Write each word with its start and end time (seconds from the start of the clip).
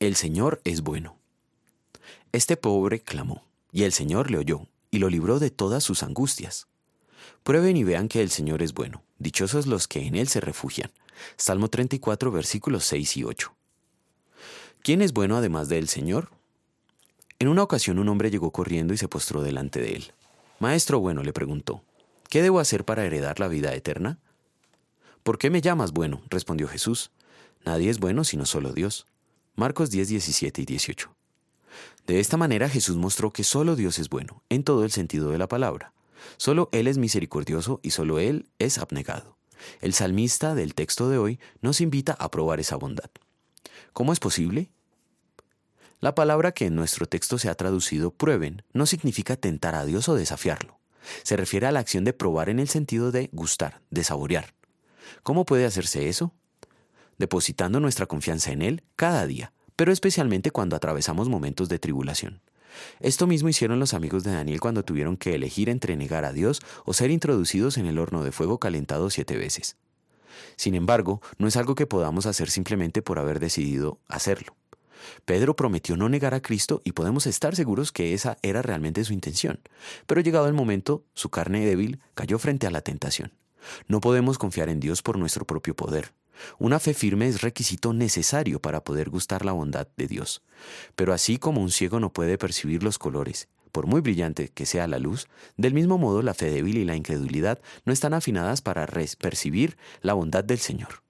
El 0.00 0.16
Señor 0.16 0.62
es 0.64 0.80
bueno. 0.80 1.18
Este 2.32 2.56
pobre 2.56 3.00
clamó, 3.00 3.44
y 3.70 3.82
el 3.82 3.92
Señor 3.92 4.30
le 4.30 4.38
oyó, 4.38 4.66
y 4.90 4.98
lo 4.98 5.10
libró 5.10 5.38
de 5.38 5.50
todas 5.50 5.84
sus 5.84 6.02
angustias. 6.02 6.68
Prueben 7.42 7.76
y 7.76 7.84
vean 7.84 8.08
que 8.08 8.22
el 8.22 8.30
Señor 8.30 8.62
es 8.62 8.72
bueno. 8.72 9.02
Dichosos 9.18 9.66
los 9.66 9.86
que 9.86 10.06
en 10.06 10.14
Él 10.14 10.26
se 10.28 10.40
refugian. 10.40 10.90
Salmo 11.36 11.68
34, 11.68 12.30
versículos 12.32 12.84
6 12.84 13.18
y 13.18 13.24
8. 13.24 13.54
¿Quién 14.82 15.02
es 15.02 15.12
bueno 15.12 15.36
además 15.36 15.68
del 15.68 15.86
Señor? 15.86 16.30
En 17.38 17.48
una 17.48 17.62
ocasión 17.62 17.98
un 17.98 18.08
hombre 18.08 18.30
llegó 18.30 18.52
corriendo 18.52 18.94
y 18.94 18.96
se 18.96 19.08
postró 19.08 19.42
delante 19.42 19.82
de 19.82 19.96
él. 19.96 20.12
Maestro 20.60 21.00
bueno, 21.00 21.22
le 21.22 21.34
preguntó, 21.34 21.82
¿qué 22.30 22.40
debo 22.40 22.58
hacer 22.58 22.86
para 22.86 23.04
heredar 23.04 23.38
la 23.38 23.48
vida 23.48 23.74
eterna? 23.74 24.18
¿Por 25.22 25.36
qué 25.36 25.50
me 25.50 25.60
llamas 25.60 25.92
bueno? 25.92 26.22
respondió 26.30 26.68
Jesús. 26.68 27.10
Nadie 27.66 27.90
es 27.90 27.98
bueno 27.98 28.24
sino 28.24 28.46
solo 28.46 28.72
Dios. 28.72 29.06
Marcos 29.60 29.90
10, 29.90 30.08
17 30.08 30.62
y 30.62 30.64
18. 30.64 31.14
De 32.06 32.18
esta 32.18 32.38
manera 32.38 32.70
Jesús 32.70 32.96
mostró 32.96 33.30
que 33.30 33.44
solo 33.44 33.76
Dios 33.76 33.98
es 33.98 34.08
bueno, 34.08 34.42
en 34.48 34.64
todo 34.64 34.84
el 34.84 34.90
sentido 34.90 35.28
de 35.32 35.36
la 35.36 35.48
palabra. 35.48 35.92
Solo 36.38 36.70
Él 36.72 36.86
es 36.86 36.96
misericordioso 36.96 37.78
y 37.82 37.90
solo 37.90 38.18
Él 38.18 38.48
es 38.58 38.78
abnegado. 38.78 39.36
El 39.82 39.92
salmista 39.92 40.54
del 40.54 40.74
texto 40.74 41.10
de 41.10 41.18
hoy 41.18 41.40
nos 41.60 41.82
invita 41.82 42.14
a 42.14 42.30
probar 42.30 42.58
esa 42.58 42.76
bondad. 42.76 43.10
¿Cómo 43.92 44.14
es 44.14 44.18
posible? 44.18 44.70
La 46.00 46.14
palabra 46.14 46.52
que 46.52 46.64
en 46.64 46.74
nuestro 46.74 47.04
texto 47.04 47.36
se 47.36 47.50
ha 47.50 47.54
traducido 47.54 48.12
prueben 48.12 48.62
no 48.72 48.86
significa 48.86 49.36
tentar 49.36 49.74
a 49.74 49.84
Dios 49.84 50.08
o 50.08 50.14
desafiarlo. 50.14 50.80
Se 51.22 51.36
refiere 51.36 51.66
a 51.66 51.72
la 51.72 51.80
acción 51.80 52.04
de 52.04 52.14
probar 52.14 52.48
en 52.48 52.60
el 52.60 52.68
sentido 52.70 53.12
de 53.12 53.28
gustar, 53.32 53.82
de 53.90 54.04
saborear. 54.04 54.54
¿Cómo 55.22 55.44
puede 55.44 55.66
hacerse 55.66 56.08
eso? 56.08 56.32
Depositando 57.20 57.80
nuestra 57.80 58.06
confianza 58.06 58.50
en 58.50 58.62
Él 58.62 58.82
cada 58.96 59.26
día, 59.26 59.52
pero 59.76 59.92
especialmente 59.92 60.52
cuando 60.52 60.74
atravesamos 60.74 61.28
momentos 61.28 61.68
de 61.68 61.78
tribulación. 61.78 62.40
Esto 62.98 63.26
mismo 63.26 63.50
hicieron 63.50 63.78
los 63.78 63.92
amigos 63.92 64.24
de 64.24 64.32
Daniel 64.32 64.58
cuando 64.58 64.84
tuvieron 64.84 65.18
que 65.18 65.34
elegir 65.34 65.68
entre 65.68 65.98
negar 65.98 66.24
a 66.24 66.32
Dios 66.32 66.62
o 66.86 66.94
ser 66.94 67.10
introducidos 67.10 67.76
en 67.76 67.84
el 67.84 67.98
horno 67.98 68.24
de 68.24 68.32
fuego 68.32 68.58
calentado 68.58 69.10
siete 69.10 69.36
veces. 69.36 69.76
Sin 70.56 70.74
embargo, 70.74 71.20
no 71.36 71.46
es 71.46 71.58
algo 71.58 71.74
que 71.74 71.86
podamos 71.86 72.24
hacer 72.24 72.48
simplemente 72.48 73.02
por 73.02 73.18
haber 73.18 73.38
decidido 73.38 73.98
hacerlo. 74.08 74.56
Pedro 75.26 75.54
prometió 75.54 75.98
no 75.98 76.08
negar 76.08 76.32
a 76.32 76.40
Cristo 76.40 76.80
y 76.86 76.92
podemos 76.92 77.26
estar 77.26 77.54
seguros 77.54 77.92
que 77.92 78.14
esa 78.14 78.38
era 78.40 78.62
realmente 78.62 79.04
su 79.04 79.12
intención. 79.12 79.60
Pero 80.06 80.22
llegado 80.22 80.46
el 80.46 80.54
momento, 80.54 81.04
su 81.12 81.28
carne 81.28 81.66
débil 81.66 82.00
cayó 82.14 82.38
frente 82.38 82.66
a 82.66 82.70
la 82.70 82.80
tentación. 82.80 83.30
No 83.88 84.00
podemos 84.00 84.38
confiar 84.38 84.70
en 84.70 84.80
Dios 84.80 85.02
por 85.02 85.18
nuestro 85.18 85.44
propio 85.44 85.76
poder. 85.76 86.14
Una 86.58 86.78
fe 86.78 86.94
firme 86.94 87.28
es 87.28 87.42
requisito 87.42 87.92
necesario 87.92 88.60
para 88.60 88.84
poder 88.84 89.10
gustar 89.10 89.44
la 89.44 89.52
bondad 89.52 89.88
de 89.96 90.06
Dios. 90.06 90.42
Pero 90.96 91.12
así 91.12 91.38
como 91.38 91.60
un 91.60 91.70
ciego 91.70 92.00
no 92.00 92.12
puede 92.12 92.38
percibir 92.38 92.82
los 92.82 92.98
colores, 92.98 93.48
por 93.72 93.86
muy 93.86 94.00
brillante 94.00 94.48
que 94.48 94.66
sea 94.66 94.86
la 94.86 94.98
luz, 94.98 95.28
del 95.56 95.74
mismo 95.74 95.98
modo 95.98 96.22
la 96.22 96.34
fe 96.34 96.50
débil 96.50 96.78
y 96.78 96.84
la 96.84 96.96
incredulidad 96.96 97.60
no 97.84 97.92
están 97.92 98.14
afinadas 98.14 98.62
para 98.62 98.86
percibir 98.86 99.76
la 100.02 100.14
bondad 100.14 100.44
del 100.44 100.58
Señor. 100.58 101.02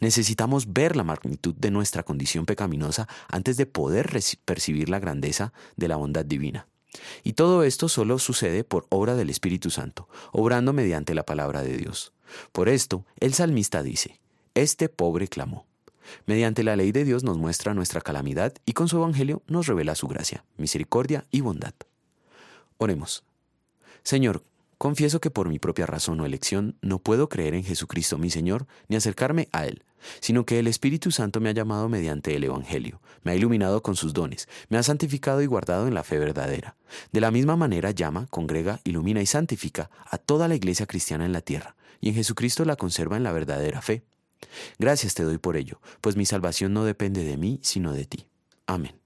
Necesitamos 0.00 0.72
ver 0.72 0.96
la 0.96 1.04
magnitud 1.04 1.54
de 1.54 1.70
nuestra 1.70 2.02
condición 2.02 2.46
pecaminosa 2.46 3.08
antes 3.28 3.56
de 3.56 3.66
poder 3.66 4.18
percibir 4.44 4.88
la 4.88 5.00
grandeza 5.00 5.52
de 5.76 5.88
la 5.88 5.96
bondad 5.96 6.24
divina. 6.24 6.66
Y 7.24 7.34
todo 7.34 7.62
esto 7.62 7.88
solo 7.88 8.18
sucede 8.18 8.64
por 8.64 8.86
obra 8.88 9.14
del 9.16 9.28
Espíritu 9.28 9.70
Santo, 9.70 10.08
obrando 10.32 10.72
mediante 10.72 11.14
la 11.14 11.26
palabra 11.26 11.62
de 11.62 11.76
Dios. 11.76 12.12
Por 12.52 12.68
esto, 12.68 13.04
el 13.20 13.34
salmista 13.34 13.82
dice, 13.82 14.18
Este 14.56 14.88
pobre 14.88 15.28
clamó. 15.28 15.66
Mediante 16.24 16.64
la 16.64 16.76
ley 16.76 16.90
de 16.90 17.04
Dios 17.04 17.22
nos 17.22 17.36
muestra 17.36 17.74
nuestra 17.74 18.00
calamidad 18.00 18.54
y 18.64 18.72
con 18.72 18.88
su 18.88 18.96
Evangelio 18.96 19.42
nos 19.48 19.66
revela 19.66 19.94
su 19.94 20.08
gracia, 20.08 20.46
misericordia 20.56 21.26
y 21.30 21.42
bondad. 21.42 21.74
Oremos. 22.78 23.22
Señor, 24.02 24.42
confieso 24.78 25.20
que 25.20 25.30
por 25.30 25.50
mi 25.50 25.58
propia 25.58 25.84
razón 25.84 26.20
o 26.20 26.24
elección 26.24 26.78
no 26.80 27.00
puedo 27.00 27.28
creer 27.28 27.52
en 27.52 27.64
Jesucristo 27.64 28.16
mi 28.16 28.30
Señor 28.30 28.66
ni 28.88 28.96
acercarme 28.96 29.50
a 29.52 29.66
Él, 29.66 29.84
sino 30.20 30.46
que 30.46 30.58
el 30.58 30.68
Espíritu 30.68 31.10
Santo 31.10 31.38
me 31.38 31.50
ha 31.50 31.52
llamado 31.52 31.90
mediante 31.90 32.34
el 32.34 32.44
Evangelio, 32.44 33.02
me 33.24 33.32
ha 33.32 33.36
iluminado 33.36 33.82
con 33.82 33.94
sus 33.94 34.14
dones, 34.14 34.48
me 34.70 34.78
ha 34.78 34.82
santificado 34.82 35.42
y 35.42 35.46
guardado 35.46 35.86
en 35.86 35.92
la 35.92 36.02
fe 36.02 36.18
verdadera. 36.18 36.76
De 37.12 37.20
la 37.20 37.30
misma 37.30 37.56
manera 37.56 37.90
llama, 37.90 38.26
congrega, 38.30 38.80
ilumina 38.84 39.20
y 39.20 39.26
santifica 39.26 39.90
a 40.10 40.16
toda 40.16 40.48
la 40.48 40.54
iglesia 40.54 40.86
cristiana 40.86 41.26
en 41.26 41.32
la 41.32 41.42
tierra, 41.42 41.76
y 42.00 42.08
en 42.08 42.14
Jesucristo 42.14 42.64
la 42.64 42.76
conserva 42.76 43.18
en 43.18 43.22
la 43.22 43.32
verdadera 43.32 43.82
fe. 43.82 44.02
Gracias 44.78 45.14
te 45.14 45.22
doy 45.22 45.38
por 45.38 45.56
ello, 45.56 45.80
pues 46.00 46.16
mi 46.16 46.26
salvación 46.26 46.72
no 46.72 46.84
depende 46.84 47.24
de 47.24 47.36
mí, 47.36 47.60
sino 47.62 47.92
de 47.92 48.04
ti. 48.04 48.28
Amén. 48.66 49.05